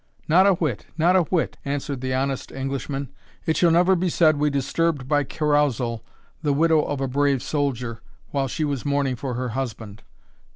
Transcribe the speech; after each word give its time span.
"Not 0.27 0.47
a 0.47 0.53
whit 0.55 0.87
not 0.97 1.15
a 1.15 1.21
whit," 1.25 1.59
answered 1.63 2.01
the 2.01 2.11
honest 2.11 2.51
Englishman; 2.51 3.11
"it 3.45 3.55
shall 3.55 3.69
never 3.69 3.95
be 3.95 4.09
said 4.09 4.37
we 4.37 4.49
disturbed 4.49 5.07
by 5.07 5.23
carousal 5.23 6.03
the 6.41 6.53
widow 6.53 6.81
of 6.81 7.01
a 7.01 7.07
brave 7.07 7.43
soldier, 7.43 8.01
while 8.31 8.47
she 8.47 8.63
was 8.65 8.83
mourning 8.83 9.15
for 9.15 9.35
her 9.35 9.49
husband. 9.49 10.01